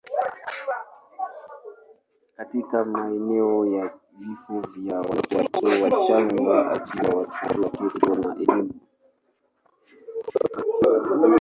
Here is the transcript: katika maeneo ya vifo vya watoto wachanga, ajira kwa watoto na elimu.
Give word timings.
katika 2.37 2.85
maeneo 2.85 3.65
ya 3.65 3.91
vifo 4.17 4.61
vya 4.77 4.99
watoto 4.99 5.67
wachanga, 5.83 6.71
ajira 6.71 7.11
kwa 7.13 7.23
watoto 7.65 8.15
na 8.15 8.35
elimu. 8.35 8.73